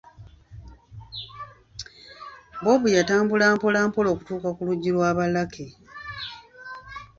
Bob 2.63 2.83
Yatambula 2.97 3.45
mpolampola 3.55 4.07
okutuuka 4.11 4.49
ku 4.55 4.61
luggi 4.67 4.89
lwa 4.95 5.11
ba 5.17 5.25
Lucky. 5.33 5.67